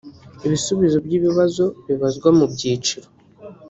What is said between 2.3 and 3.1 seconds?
mu byiciro